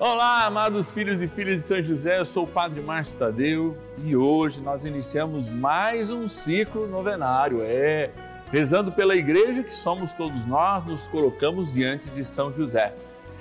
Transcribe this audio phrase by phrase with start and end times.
[0.00, 4.14] Olá, amados filhos e filhas de São José, eu sou o Padre Márcio Tadeu e
[4.14, 7.62] hoje nós iniciamos mais um ciclo novenário.
[7.64, 8.10] É,
[8.52, 12.94] rezando pela igreja que somos todos nós, nos colocamos diante de São José.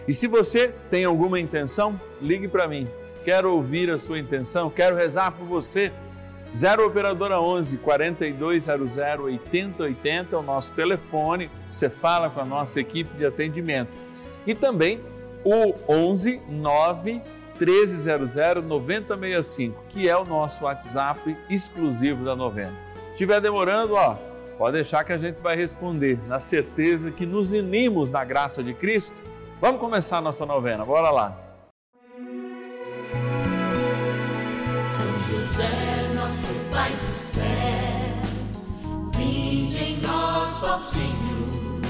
[0.08, 2.88] E se você tem alguma intenção, ligue para mim.
[3.24, 5.92] Quero ouvir a sua intenção, quero rezar por você.
[6.56, 11.52] 0 Operadora 11 4200 8080 é o nosso telefone.
[11.70, 13.92] Você fala com a nossa equipe de atendimento.
[14.48, 15.00] E também
[15.48, 17.22] o 11 9
[17.58, 22.76] 1300 9065, que é o nosso WhatsApp exclusivo da novena.
[23.06, 24.16] Se estiver demorando, ó,
[24.58, 28.74] pode deixar que a gente vai responder, na certeza que nos unimos na graça de
[28.74, 29.22] Cristo.
[29.62, 31.36] Vamos começar a nossa novena, bora lá.
[34.90, 37.44] São José, nosso Pai do céu,
[39.16, 41.82] vinde em nós, ó Senhor,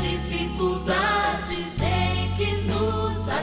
[0.00, 1.21] dificuldades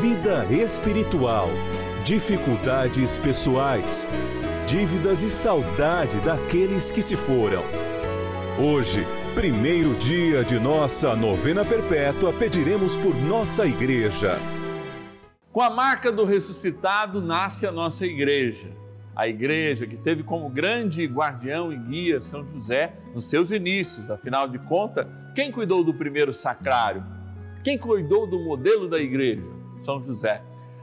[0.00, 1.48] vida espiritual,
[2.02, 4.06] dificuldades pessoais,
[4.66, 7.62] dívidas e saudade daqueles que se foram.
[8.58, 14.38] Hoje, primeiro dia de nossa novena perpétua, pediremos por nossa igreja.
[15.52, 18.68] Com a marca do ressuscitado nasce a nossa igreja.
[19.14, 24.48] A igreja que teve como grande guardião e guia São José nos seus inícios, afinal
[24.48, 27.04] de contas, quem cuidou do primeiro sacrário?
[27.62, 29.61] Quem cuidou do modelo da igreja?
[29.82, 30.42] São José.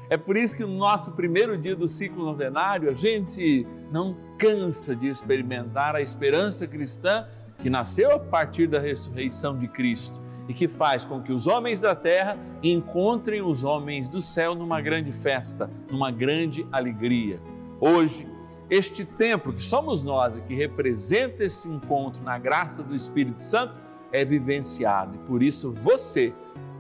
[0.09, 4.95] É por isso que no nosso primeiro dia do ciclo novenário, a gente não cansa
[4.95, 7.27] de experimentar a esperança cristã
[7.59, 11.79] que nasceu a partir da ressurreição de Cristo e que faz com que os homens
[11.79, 17.39] da terra encontrem os homens do céu numa grande festa, numa grande alegria.
[17.79, 18.27] Hoje,
[18.67, 23.75] este templo que somos nós e que representa esse encontro na graça do Espírito Santo
[24.11, 26.33] é vivenciado e por isso você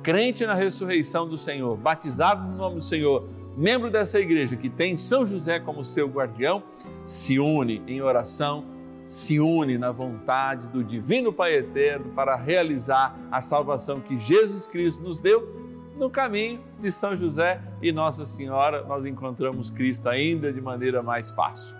[0.03, 4.95] crente na ressurreição do Senhor, batizado no nome do Senhor, membro dessa igreja que tem
[4.95, 6.63] São José como seu guardião,
[7.03, 8.65] se une em oração,
[9.05, 15.01] se une na vontade do Divino Pai Eterno para realizar a salvação que Jesus Cristo
[15.01, 15.57] nos deu.
[15.97, 21.29] No caminho de São José e Nossa Senhora, nós encontramos Cristo ainda de maneira mais
[21.31, 21.78] fácil.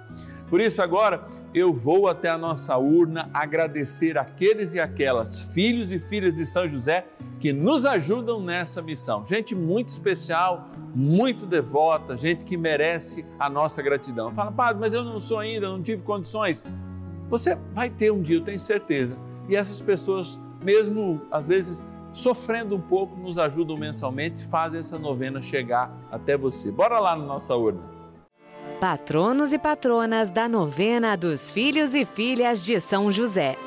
[0.49, 5.99] Por isso, agora eu vou até a nossa urna agradecer aqueles e aquelas filhos e
[5.99, 7.05] filhas de São José
[7.39, 9.25] que nos ajudam nessa missão.
[9.25, 14.33] Gente muito especial, muito devota, gente que merece a nossa gratidão.
[14.33, 16.63] Fala, padre, mas eu não sou ainda, não tive condições.
[17.27, 19.15] Você vai ter um dia, eu tenho certeza.
[19.47, 25.41] E essas pessoas, mesmo às vezes sofrendo um pouco, nos ajudam mensalmente, fazem essa novena
[25.43, 26.71] chegar até você.
[26.71, 27.98] Bora lá na nossa urna
[28.79, 33.57] patronos e patronas da novena dos filhos e filhas de São José.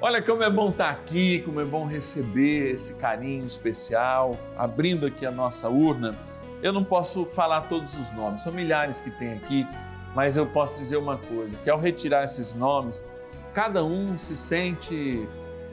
[0.00, 5.26] Olha como é bom estar aqui, como é bom receber esse carinho especial, abrindo aqui
[5.26, 6.16] a nossa urna.
[6.62, 9.66] Eu não posso falar todos os nomes, são milhares que tem aqui,
[10.14, 13.02] mas eu posso dizer uma coisa, que ao retirar esses nomes,
[13.52, 15.28] cada um se sente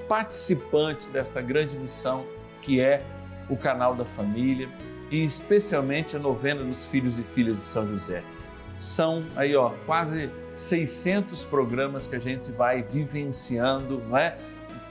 [0.10, 2.26] participante desta grande missão
[2.62, 3.02] que é
[3.50, 4.68] o canal da família
[5.10, 8.22] e especialmente a novena dos filhos e filhas de São José
[8.78, 14.38] são aí ó, quase 600 programas que a gente vai vivenciando, não é?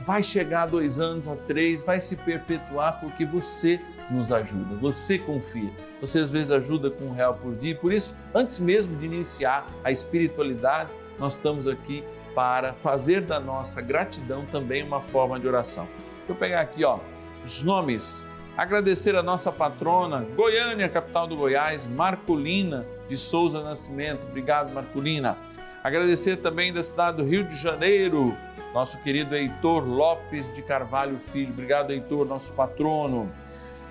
[0.05, 3.81] Vai chegar a dois anos, a três, vai se perpetuar porque você
[4.11, 5.71] nos ajuda, você confia.
[6.01, 9.67] Você às vezes ajuda com um real por dia, por isso, antes mesmo de iniciar
[9.83, 12.05] a espiritualidade, nós estamos aqui
[12.35, 15.89] para fazer da nossa gratidão também uma forma de oração.
[16.19, 16.99] Deixa eu pegar aqui ó,
[17.45, 24.27] os nomes Agradecer a nossa patrona, Goiânia, capital do Goiás, Marcolina de Souza Nascimento.
[24.27, 25.37] Obrigado, Marcolina.
[25.85, 28.35] Agradecer também da cidade do Rio de Janeiro,
[28.73, 31.53] nosso querido Heitor Lopes de Carvalho Filho.
[31.53, 33.31] Obrigado, Heitor, nosso patrono.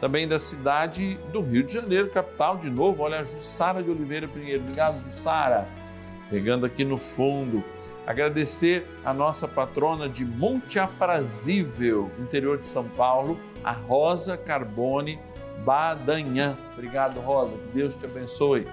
[0.01, 3.03] Também da cidade do Rio de Janeiro, capital, de novo.
[3.03, 4.63] Olha, a Jussara de Oliveira Pinheiro.
[4.63, 5.67] Obrigado, Jussara.
[6.27, 7.63] Pegando aqui no fundo.
[8.07, 15.19] Agradecer a nossa patrona de Monte Aprazível, interior de São Paulo, a Rosa Carbone
[15.63, 16.55] Badanhã.
[16.73, 17.55] Obrigado, Rosa.
[17.57, 18.67] Que Deus te abençoe.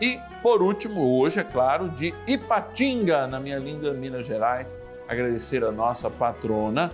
[0.00, 5.70] E, por último, hoje, é claro, de Ipatinga, na minha linda Minas Gerais, agradecer a
[5.70, 6.90] nossa patrona,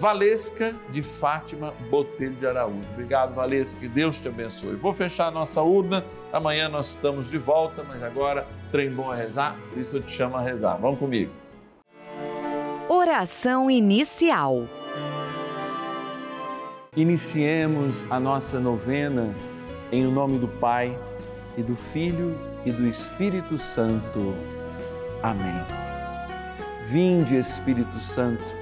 [0.00, 2.88] Valesca de Fátima Botelho de Araújo.
[2.92, 4.74] Obrigado, Valesca, que Deus te abençoe.
[4.74, 9.14] Vou fechar a nossa urna, amanhã nós estamos de volta, mas agora trem bom a
[9.14, 10.76] rezar, por isso eu te chamo a rezar.
[10.76, 11.30] Vamos comigo.
[12.88, 14.66] Oração inicial.
[16.96, 19.34] Iniciemos a nossa novena
[19.90, 20.98] em nome do Pai
[21.56, 24.34] e do Filho e do Espírito Santo.
[25.22, 25.64] Amém.
[26.86, 28.61] Vinde, Espírito Santo,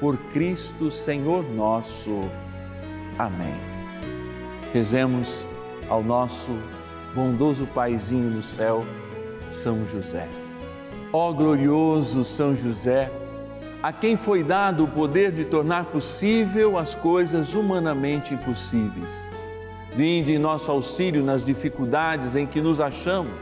[0.00, 2.20] Por Cristo Senhor nosso.
[3.18, 3.54] Amém.
[4.72, 5.46] Rezemos
[5.88, 6.50] ao nosso
[7.14, 8.84] bondoso Paizinho no céu,
[9.50, 10.28] São José.
[11.12, 13.10] Ó glorioso São José,
[13.82, 19.30] a quem foi dado o poder de tornar possível as coisas humanamente impossíveis
[19.96, 23.32] Vinde em nosso auxílio nas dificuldades em que nos achamos.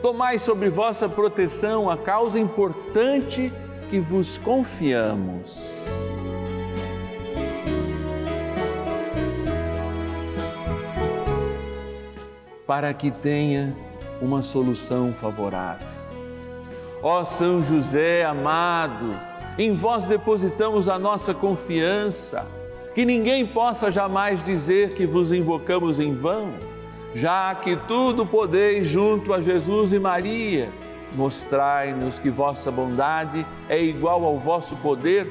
[0.00, 3.52] Tomai sobre vossa proteção a causa importante
[3.88, 5.72] que vos confiamos.
[12.66, 13.76] Para que tenha
[14.20, 15.86] uma solução favorável.
[17.02, 19.14] Ó São José amado,
[19.58, 22.44] em vós depositamos a nossa confiança
[22.94, 26.54] que ninguém possa jamais dizer que vos invocamos em vão,
[27.14, 30.70] já que tudo podeis junto a Jesus e Maria.
[31.16, 35.26] Mostrai-nos que vossa bondade é igual ao vosso poder.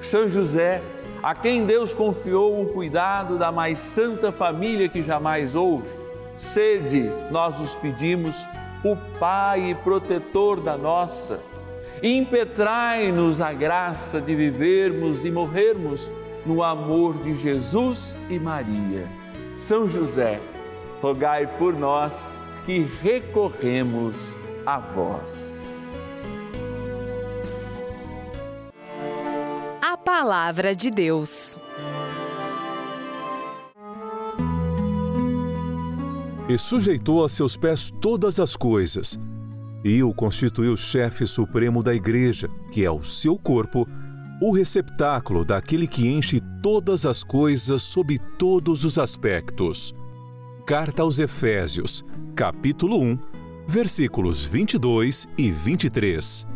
[0.00, 0.80] São José,
[1.20, 5.88] a quem Deus confiou o cuidado da mais santa família que jamais houve,
[6.36, 8.46] sede, nós os pedimos,
[8.84, 11.40] o Pai protetor da nossa.
[12.02, 16.10] Impetrai-nos a graça de vivermos e morrermos
[16.46, 19.06] no amor de Jesus e Maria.
[19.58, 20.40] São José,
[21.02, 22.32] rogai por nós
[22.64, 25.62] que recorremos a vós.
[29.82, 31.58] A Palavra de Deus.
[36.48, 39.18] E sujeitou a seus pés todas as coisas,
[39.84, 43.86] e o constituiu chefe supremo da Igreja, que é o seu corpo
[44.42, 49.94] o receptáculo daquele que enche todas as coisas sob todos os aspectos.
[50.66, 52.02] Carta aos Efésios,
[52.34, 53.29] capítulo 1,
[53.70, 56.46] versículos 22 e 23.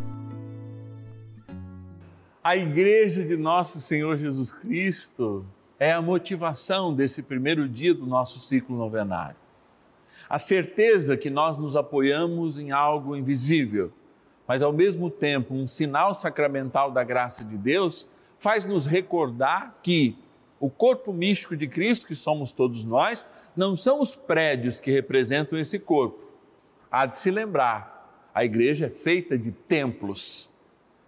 [2.42, 5.46] A igreja de nosso Senhor Jesus Cristo
[5.78, 9.36] é a motivação desse primeiro dia do nosso ciclo novenário.
[10.28, 13.92] A certeza que nós nos apoiamos em algo invisível
[14.46, 18.06] mas ao mesmo tempo um sinal sacramental da graça de Deus,
[18.38, 20.18] faz nos recordar que
[20.60, 23.24] o corpo místico de Cristo, que somos todos nós,
[23.56, 26.23] não são os prédios que representam esse corpo.
[26.96, 30.48] Há de se lembrar, a igreja é feita de templos.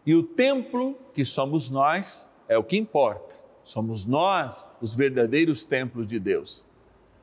[0.04, 3.32] E o templo que somos nós é o que importa.
[3.62, 6.66] Somos nós os verdadeiros templos de Deus.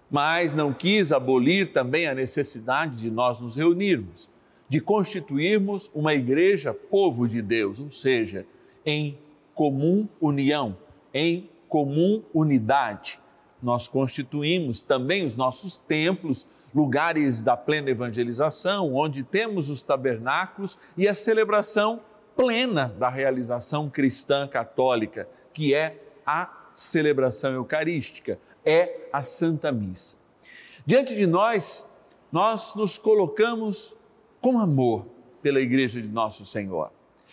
[0.10, 4.30] Mas não quis abolir também a necessidade de nós nos reunirmos
[4.70, 8.46] de constituirmos uma igreja povo de Deus, ou seja,
[8.86, 9.18] em
[9.54, 10.78] comum união,
[11.14, 13.20] em comum unidade.
[13.62, 21.08] Nós constituímos também os nossos templos, lugares da plena evangelização, onde temos os tabernáculos e
[21.08, 22.02] a celebração
[22.36, 30.18] plena da realização cristã católica, que é a celebração eucarística, é a Santa Missa.
[30.86, 31.88] Diante de nós,
[32.32, 33.96] nós nos colocamos
[34.42, 35.06] com amor
[35.42, 36.92] pela igreja de nosso Senhor.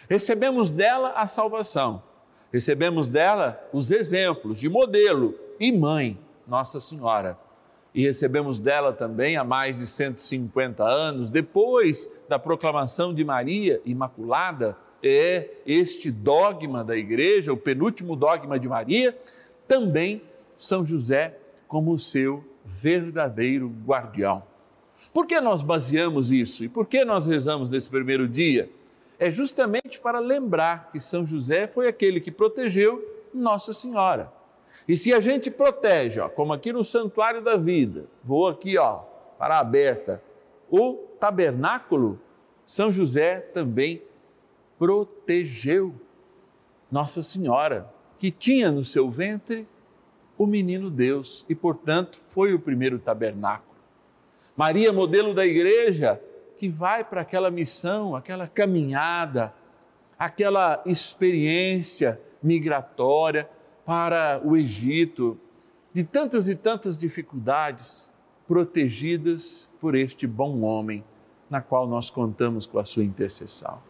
[0.09, 2.02] Recebemos dela a salvação,
[2.52, 7.38] recebemos dela os exemplos de modelo e mãe, Nossa Senhora.
[7.94, 14.76] E recebemos dela também há mais de 150 anos, depois da proclamação de Maria Imaculada,
[15.02, 19.16] é este dogma da igreja, o penúltimo dogma de Maria,
[19.66, 20.23] também
[20.59, 24.42] São José como seu verdadeiro guardião.
[25.12, 28.70] Por que nós baseamos isso e por que nós rezamos nesse primeiro dia?
[29.18, 33.04] É justamente para lembrar que São José foi aquele que protegeu
[33.35, 34.32] Nossa Senhora.
[34.90, 39.02] E se a gente protege, ó, como aqui no Santuário da Vida, vou aqui ó,
[39.38, 40.20] para a aberta,
[40.68, 42.20] o tabernáculo,
[42.66, 44.02] São José também
[44.76, 45.94] protegeu
[46.90, 49.64] Nossa Senhora, que tinha no seu ventre
[50.37, 53.78] o menino Deus e, portanto, foi o primeiro tabernáculo.
[54.56, 56.20] Maria, modelo da igreja,
[56.59, 59.54] que vai para aquela missão, aquela caminhada,
[60.18, 63.49] aquela experiência migratória
[63.84, 65.38] para o Egito,
[65.92, 68.12] de tantas e tantas dificuldades,
[68.46, 71.04] protegidas por este bom homem,
[71.49, 73.80] na qual nós contamos com a sua intercessão.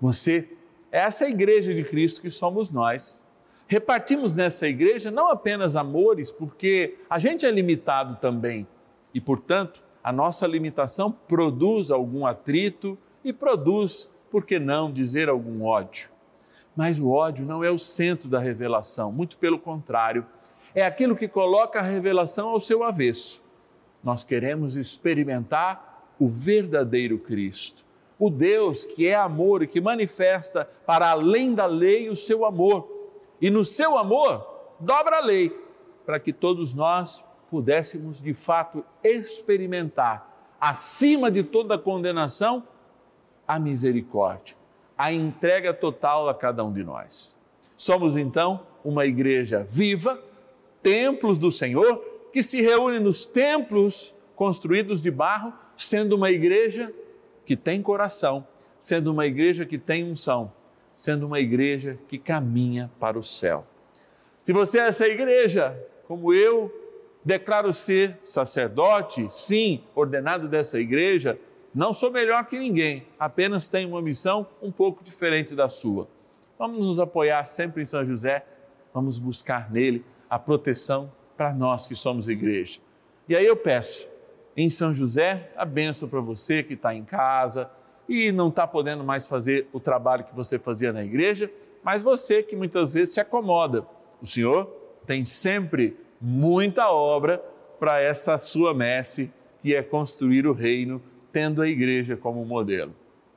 [0.00, 0.48] Você
[0.90, 3.24] é essa igreja de Cristo que somos nós.
[3.66, 8.66] Repartimos nessa igreja não apenas amores, porque a gente é limitado também
[9.14, 15.64] e, portanto, a nossa limitação produz algum atrito e produz, por que não dizer, algum
[15.64, 16.10] ódio.
[16.74, 20.26] Mas o ódio não é o centro da revelação, muito pelo contrário,
[20.74, 23.42] é aquilo que coloca a revelação ao seu avesso.
[24.02, 27.84] Nós queremos experimentar o verdadeiro Cristo
[28.22, 32.88] o Deus que é amor e que manifesta para além da lei o seu amor.
[33.40, 34.46] E no seu amor,
[34.78, 35.50] dobra a lei,
[36.06, 42.62] para que todos nós pudéssemos de fato experimentar, acima de toda condenação,
[43.46, 44.54] a misericórdia,
[44.96, 47.36] a entrega total a cada um de nós.
[47.76, 50.22] Somos então uma igreja viva,
[50.82, 51.98] templos do Senhor,
[52.32, 56.92] que se reúne nos templos construídos de barro, sendo uma igreja
[57.44, 58.46] que tem coração,
[58.78, 60.52] sendo uma igreja que tem unção,
[60.94, 63.66] sendo uma igreja que caminha para o céu.
[64.44, 66.72] Se você é essa igreja, como eu,
[67.24, 71.38] declaro ser sacerdote, sim, ordenado dessa igreja,
[71.74, 76.06] não sou melhor que ninguém, apenas tenho uma missão um pouco diferente da sua.
[76.58, 78.44] Vamos nos apoiar sempre em São José,
[78.92, 82.78] vamos buscar nele a proteção para nós que somos igreja.
[83.28, 84.06] E aí eu peço,
[84.56, 87.70] em São José, a benção para você que está em casa
[88.08, 91.50] e não está podendo mais fazer o trabalho que você fazia na igreja,
[91.82, 93.86] mas você que muitas vezes se acomoda.
[94.20, 94.66] O Senhor
[95.06, 97.42] tem sempre muita obra
[97.80, 101.02] para essa sua messe, que é construir o reino,
[101.32, 102.94] tendo a igreja como modelo.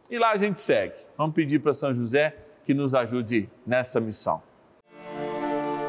[0.10, 0.94] E lá a gente segue.
[1.18, 2.36] Vamos pedir para São José
[2.66, 4.42] que nos ajude nessa missão.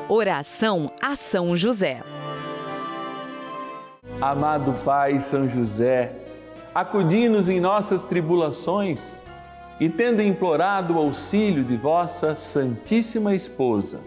[0.08, 2.00] Oração a São José.
[4.20, 6.12] Amado Pai São José,
[6.74, 9.22] acudi-nos em nossas tribulações
[9.78, 14.00] e, tendo implorado o auxílio de vossa Santíssima Esposa,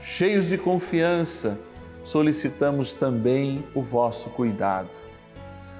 [0.00, 1.58] cheios de confiança,
[2.02, 5.05] solicitamos também o vosso cuidado.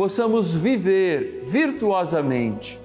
[0.00, 2.80] possamos viver virtuosamente,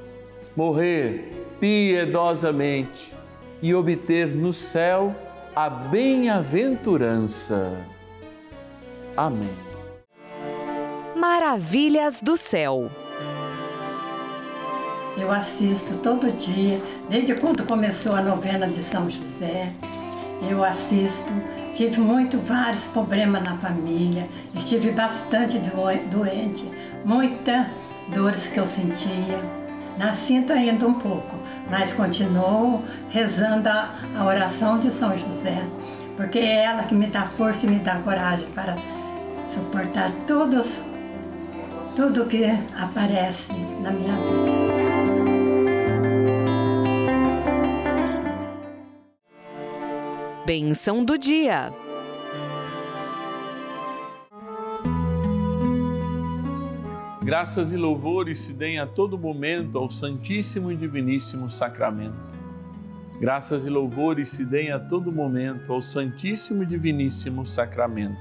[0.54, 3.14] morrer piedosamente
[3.62, 5.16] e obter no céu
[5.56, 7.78] a bem-aventurança.
[9.16, 9.56] Amém.
[11.16, 12.92] Maravilhas do Céu.
[15.18, 19.72] Eu assisto todo dia, desde quando começou a novena de São José.
[20.52, 21.32] Eu assisto
[21.76, 26.72] tive muito, vários problemas na família, estive bastante doente,
[27.06, 27.68] muitas
[28.14, 29.40] dores que eu sentia.
[29.98, 31.38] Na sinto ainda um pouco,
[31.70, 35.64] mas continuo rezando a, a oração de São José,
[36.18, 38.76] porque é ela que me dá força e me dá coragem para
[39.48, 40.80] suportar todos,
[41.96, 42.44] tudo que
[42.78, 44.76] aparece na minha vida.
[50.46, 51.74] Benção do dia.
[57.26, 62.16] Graças e louvores se deem a todo momento ao Santíssimo e Diviníssimo Sacramento.
[63.20, 68.16] Graças e louvores se deem a todo momento ao Santíssimo e Diviníssimo Sacramento.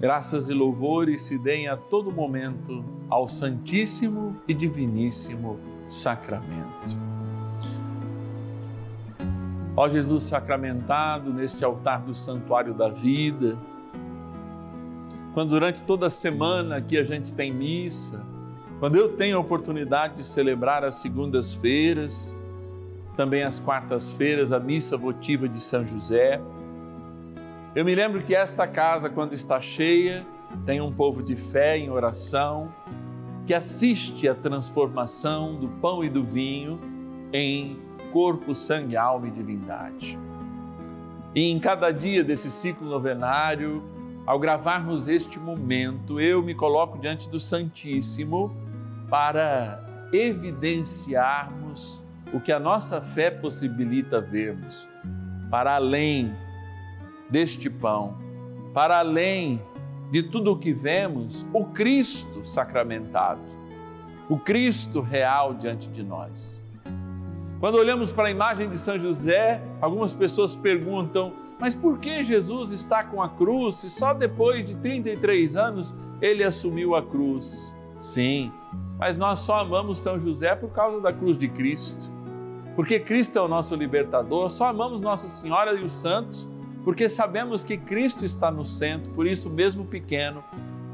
[0.00, 6.98] Graças e louvores se deem a todo momento ao Santíssimo e Diviníssimo Sacramento.
[9.76, 13.56] Ó Jesus sacramentado neste altar do Santuário da Vida,
[15.34, 18.24] quando durante toda a semana que a gente tem missa,
[18.78, 22.38] quando eu tenho a oportunidade de celebrar as segundas-feiras,
[23.16, 26.40] também as quartas-feiras, a missa votiva de São José,
[27.74, 30.24] eu me lembro que esta casa, quando está cheia,
[30.64, 32.72] tem um povo de fé em oração,
[33.44, 36.80] que assiste à transformação do pão e do vinho
[37.32, 37.76] em
[38.12, 40.16] corpo, sangue, alma e divindade.
[41.34, 43.82] E em cada dia desse ciclo novenário,
[44.26, 48.54] ao gravarmos este momento, eu me coloco diante do Santíssimo
[49.10, 52.02] para evidenciarmos
[52.32, 54.88] o que a nossa fé possibilita vermos,
[55.50, 56.34] para além
[57.28, 58.16] deste pão,
[58.72, 59.62] para além
[60.10, 63.42] de tudo o que vemos, o Cristo sacramentado,
[64.28, 66.64] o Cristo real diante de nós.
[67.60, 72.70] Quando olhamos para a imagem de São José, algumas pessoas perguntam: mas por que Jesus
[72.70, 77.74] está com a cruz se só depois de 33 anos ele assumiu a cruz?
[77.98, 78.52] Sim,
[78.98, 82.12] mas nós só amamos São José por causa da cruz de Cristo.
[82.74, 86.48] Porque Cristo é o nosso libertador, só amamos Nossa Senhora e os santos
[86.84, 90.44] porque sabemos que Cristo está no centro, por isso, mesmo pequeno,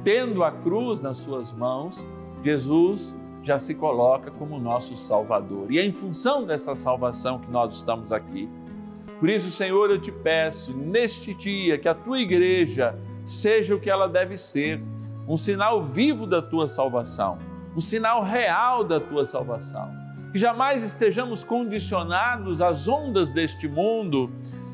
[0.04, 2.06] tendo a cruz nas suas mãos,
[2.42, 5.72] Jesus já se coloca como nosso Salvador.
[5.72, 8.48] E é em função dessa salvação que nós estamos aqui.
[9.20, 13.88] Por isso, Senhor, eu te peço, neste dia, que a tua igreja seja o que
[13.88, 14.82] ela deve ser
[15.28, 17.38] um sinal vivo da tua salvação,
[17.76, 19.88] um sinal real da tua salvação.
[20.32, 24.30] Que jamais estejamos condicionados às ondas deste mundo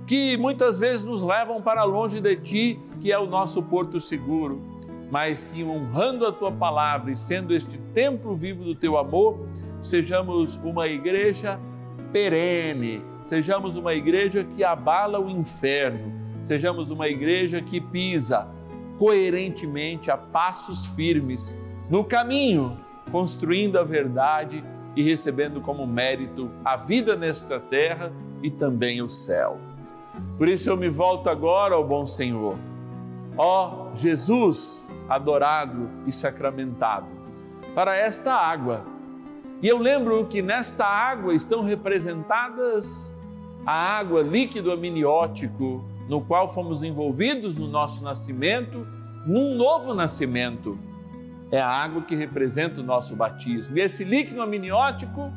[0.06, 4.76] que muitas vezes nos levam para longe de ti, que é o nosso porto seguro
[5.10, 9.38] mas que honrando a tua palavra e sendo este templo vivo do teu amor,
[9.80, 11.60] sejamos uma igreja
[12.12, 16.12] perene, sejamos uma igreja que abala o inferno,
[16.44, 18.48] sejamos uma igreja que pisa
[19.00, 21.58] coerentemente a passos firmes
[21.90, 22.78] no caminho,
[23.10, 28.12] construindo a verdade e recebendo como mérito a vida nesta terra
[28.44, 29.58] e também o céu.
[30.38, 32.56] Por isso eu me volto agora ao bom Senhor.
[33.36, 37.08] Ó Jesus, adorado e sacramentado,
[37.74, 38.86] para esta água.
[39.60, 43.15] E eu lembro que nesta água estão representadas
[43.66, 48.86] a água líquido amniótico, no qual fomos envolvidos no nosso nascimento,
[49.26, 50.78] num novo nascimento.
[51.50, 53.76] É a água que representa o nosso batismo.
[53.76, 55.32] E esse líquido amniótico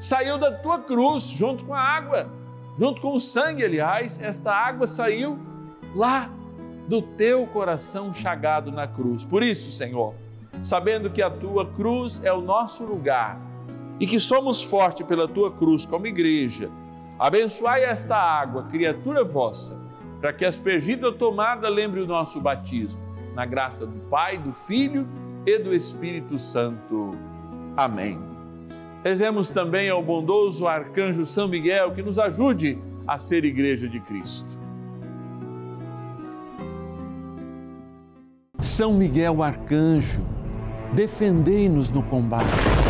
[0.00, 2.28] saiu da tua cruz junto com a água,
[2.76, 5.38] junto com o sangue, aliás, esta água saiu
[5.94, 6.30] lá
[6.88, 9.24] do teu coração chagado na cruz.
[9.24, 10.14] Por isso, Senhor,
[10.62, 13.40] sabendo que a tua cruz é o nosso lugar
[14.00, 16.70] e que somos fortes pela tua cruz como igreja,
[17.20, 19.78] abençoai esta água, criatura vossa,
[20.22, 23.02] para que aspergida tomada lembre o nosso batismo.
[23.34, 25.06] Na graça do Pai, do Filho
[25.46, 27.14] e do Espírito Santo.
[27.76, 28.18] Amém.
[29.04, 34.58] Rezemos também ao bondoso arcanjo São Miguel que nos ajude a ser igreja de Cristo.
[38.58, 40.20] São Miguel Arcanjo,
[40.94, 42.89] defendei-nos no combate.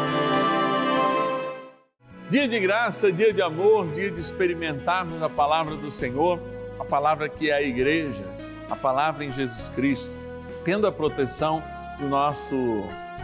[2.31, 6.39] Dia de graça, dia de amor, dia de experimentarmos a palavra do Senhor.
[6.79, 8.23] a palavra que é a igreja,
[8.69, 10.15] a palavra em Jesus Cristo,
[10.63, 11.61] tendo a proteção
[11.99, 12.55] do nosso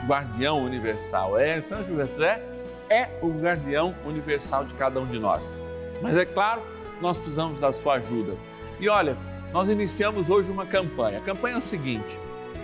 [0.05, 1.39] guardião universal.
[1.39, 2.43] É, São José
[2.89, 5.57] é o guardião universal de cada um de nós.
[6.01, 6.61] Mas é claro,
[7.01, 8.35] nós precisamos da sua ajuda.
[8.77, 9.15] E olha,
[9.53, 11.19] nós iniciamos hoje uma campanha.
[11.19, 12.19] A campanha é o seguinte: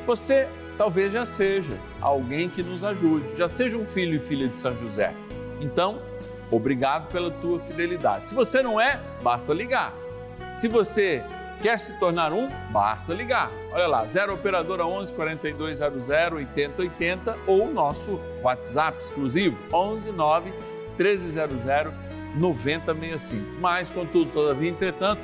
[0.05, 4.57] você talvez já seja alguém que nos ajude, já seja um filho e filha de
[4.57, 5.13] São José.
[5.61, 6.01] Então,
[6.55, 8.29] obrigado pela tua fidelidade.
[8.29, 9.93] Se você não é, basta ligar.
[10.55, 11.23] Se você
[11.61, 13.51] quer se tornar um, basta ligar.
[13.71, 20.53] Olha lá, 0 operadora 11 4200 8080 ou o nosso WhatsApp exclusivo 11 9
[20.97, 21.65] 1300
[22.35, 23.59] 9065.
[23.59, 25.21] Mas, contudo, todavia, entretanto,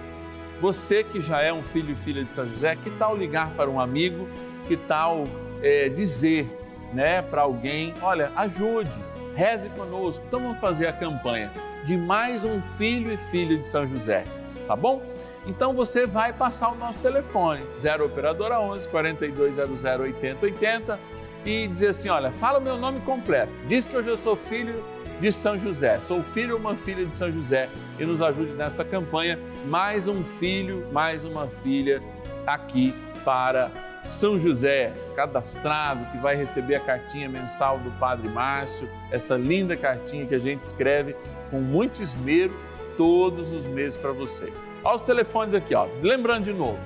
[0.62, 3.70] você que já é um filho e filha de São José, que tal ligar para
[3.70, 4.28] um amigo?
[4.68, 5.26] Que tal
[5.62, 6.48] é, dizer
[6.94, 8.98] né, para alguém: olha, ajude,
[9.40, 10.24] reze conosco.
[10.28, 11.50] Então vamos fazer a campanha
[11.86, 14.26] de mais um filho e filha de São José,
[14.68, 15.02] tá bom?
[15.48, 21.00] Então você vai passar o nosso telefone, 0 Operadora 11 4200 8080
[21.46, 24.84] e dizer assim: olha, fala o meu nome completo, diz que eu já sou filho
[25.22, 26.00] de São José.
[26.02, 29.40] Sou filho ou uma filha de São José e nos ajude nessa campanha.
[29.66, 32.04] Mais um filho, mais uma filha
[32.46, 33.72] aqui para
[34.04, 40.26] São José, cadastrado, que vai receber a cartinha mensal do Padre Márcio, essa linda cartinha
[40.26, 41.16] que a gente escreve
[41.52, 42.54] com muito esmero
[42.98, 44.52] todos os meses para você.
[44.84, 45.88] Aos telefones aqui, ó.
[46.02, 46.80] Lembrando de novo,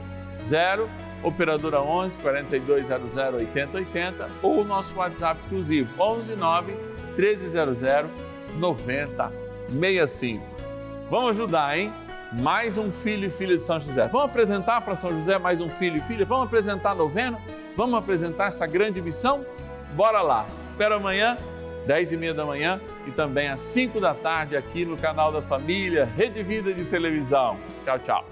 [0.44, 0.90] 0
[1.24, 6.74] operadora 11 4200 8080 ou o nosso WhatsApp exclusivo 11 9
[7.18, 7.82] 1300
[8.60, 10.44] 9065.
[11.10, 11.94] Vamos ajudar, hein?
[12.34, 14.08] Mais um filho e filha de São José.
[14.08, 16.26] Vamos apresentar para São José mais um filho e filha?
[16.26, 17.40] Vamos apresentar a novena?
[17.78, 19.46] Vamos apresentar essa grande missão?
[19.94, 20.48] Bora lá!
[20.60, 21.38] Espero amanhã,
[21.86, 25.44] 10 e meia da manhã e também às 5 da tarde aqui no canal da
[25.44, 27.58] Família, Rede Vida de Televisão.
[27.86, 28.26] Tchau, tchau.